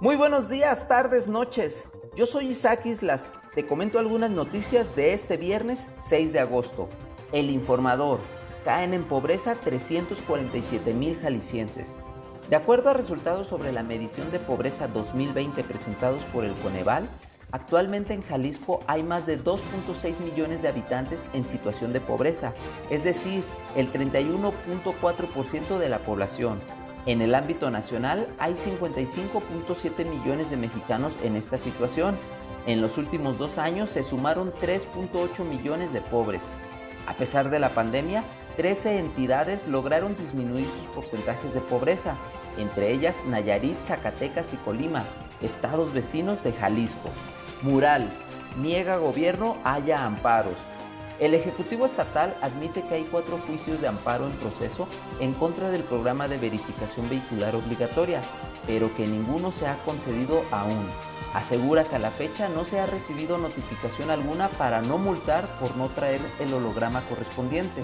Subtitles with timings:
[0.00, 1.84] Muy buenos días, tardes, noches.
[2.16, 3.32] Yo soy Isaac Islas.
[3.54, 6.88] Te comento algunas noticias de este viernes 6 de agosto.
[7.32, 8.18] El informador.
[8.64, 11.94] Caen en pobreza 347 mil jaliscienses.
[12.48, 17.06] De acuerdo a resultados sobre la medición de pobreza 2020 presentados por el Coneval,
[17.52, 22.54] actualmente en Jalisco hay más de 2.6 millones de habitantes en situación de pobreza,
[22.88, 23.44] es decir,
[23.76, 26.58] el 31.4% de la población.
[27.06, 32.18] En el ámbito nacional hay 55.7 millones de mexicanos en esta situación.
[32.66, 36.42] En los últimos dos años se sumaron 3.8 millones de pobres.
[37.06, 38.22] A pesar de la pandemia,
[38.56, 42.16] 13 entidades lograron disminuir sus porcentajes de pobreza,
[42.58, 45.04] entre ellas Nayarit, Zacatecas y Colima,
[45.40, 47.08] estados vecinos de Jalisco.
[47.62, 48.10] Mural,
[48.60, 50.56] niega gobierno haya amparos.
[51.20, 54.88] El Ejecutivo Estatal admite que hay cuatro juicios de amparo en proceso
[55.20, 58.22] en contra del programa de verificación vehicular obligatoria,
[58.66, 60.88] pero que ninguno se ha concedido aún.
[61.34, 65.76] Asegura que a la fecha no se ha recibido notificación alguna para no multar por
[65.76, 67.82] no traer el holograma correspondiente.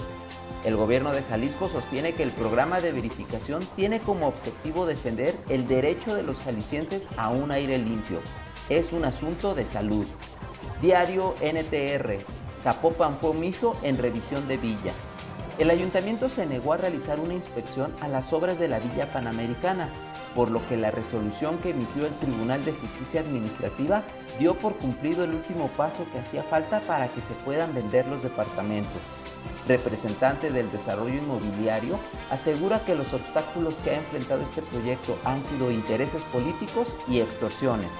[0.63, 5.67] El gobierno de Jalisco sostiene que el programa de verificación tiene como objetivo defender el
[5.67, 8.19] derecho de los jaliscienses a un aire limpio.
[8.67, 10.07] Es un asunto de salud.
[10.81, 12.46] Diario NTR.
[12.57, 14.93] Zapopan fue omiso en revisión de villa.
[15.57, 19.89] El ayuntamiento se negó a realizar una inspección a las obras de la Villa Panamericana,
[20.35, 24.03] por lo que la resolución que emitió el Tribunal de Justicia Administrativa
[24.37, 28.21] dio por cumplido el último paso que hacía falta para que se puedan vender los
[28.21, 29.01] departamentos.
[29.67, 31.97] Representante del desarrollo inmobiliario
[32.29, 37.93] asegura que los obstáculos que ha enfrentado este proyecto han sido intereses políticos y extorsiones.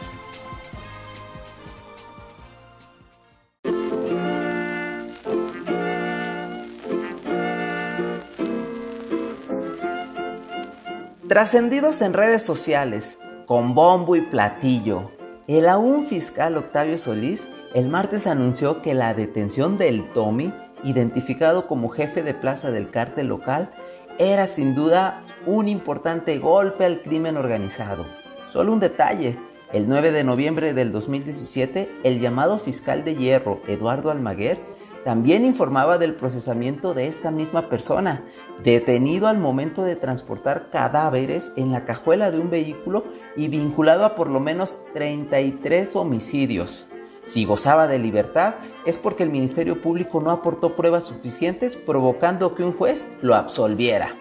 [11.28, 15.11] Trascendidos en redes sociales, con bombo y platillo,
[15.47, 20.53] el aún fiscal Octavio Solís el martes anunció que la detención del Tommy,
[20.85, 23.72] identificado como jefe de plaza del cártel local,
[24.19, 28.06] era sin duda un importante golpe al crimen organizado.
[28.47, 29.38] Solo un detalle,
[29.73, 34.77] el 9 de noviembre del 2017, el llamado fiscal de hierro Eduardo Almaguer
[35.07, 38.25] también informaba del procesamiento de esta misma persona,
[38.62, 43.06] detenido al momento de transportar cadáveres en la cajuela de un vehículo
[43.38, 46.90] y vinculado a por lo menos 33 homicidios.
[47.23, 52.66] Si gozaba de libertad es porque el Ministerio Público no aportó pruebas suficientes provocando que
[52.66, 54.13] un juez lo absolviera.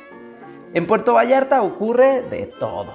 [0.72, 2.94] En Puerto Vallarta ocurre de todo.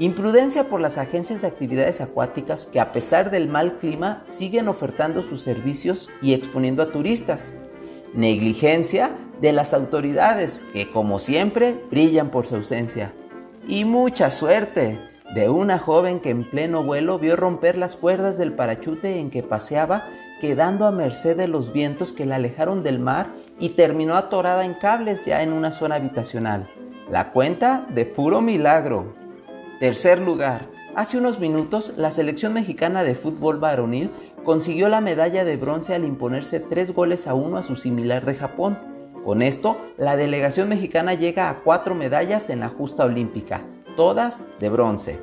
[0.00, 5.22] Imprudencia por las agencias de actividades acuáticas que a pesar del mal clima siguen ofertando
[5.22, 7.54] sus servicios y exponiendo a turistas.
[8.14, 9.10] Negligencia
[9.40, 13.12] de las autoridades que como siempre brillan por su ausencia.
[13.66, 15.00] Y mucha suerte
[15.34, 19.42] de una joven que en pleno vuelo vio romper las cuerdas del parachute en que
[19.42, 20.06] paseaba
[20.40, 24.74] quedando a merced de los vientos que la alejaron del mar y terminó atorada en
[24.74, 26.70] cables ya en una zona habitacional.
[27.10, 29.27] La cuenta de puro milagro.
[29.78, 30.68] Tercer lugar.
[30.96, 34.10] Hace unos minutos, la selección mexicana de fútbol varonil
[34.42, 38.34] consiguió la medalla de bronce al imponerse tres goles a uno a su similar de
[38.34, 38.76] Japón.
[39.24, 43.62] Con esto, la delegación mexicana llega a cuatro medallas en la justa olímpica,
[43.94, 45.20] todas de bronce.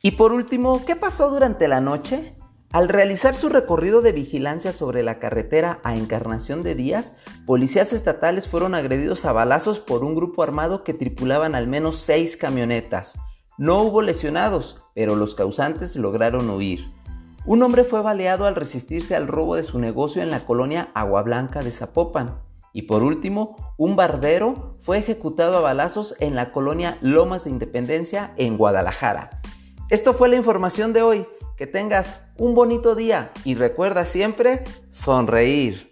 [0.00, 2.34] Y por último, ¿qué pasó durante la noche?
[2.72, 8.48] Al realizar su recorrido de vigilancia sobre la carretera a Encarnación de Díaz, policías estatales
[8.48, 13.18] fueron agredidos a balazos por un grupo armado que tripulaban al menos seis camionetas.
[13.58, 16.86] No hubo lesionados, pero los causantes lograron huir.
[17.44, 21.22] Un hombre fue baleado al resistirse al robo de su negocio en la colonia Agua
[21.24, 22.38] Blanca de Zapopan.
[22.72, 28.32] Y por último, un barbero fue ejecutado a balazos en la colonia Lomas de Independencia
[28.38, 29.42] en Guadalajara.
[29.90, 31.26] Esto fue la información de hoy.
[31.62, 35.91] Que tengas un bonito día y recuerda siempre sonreír.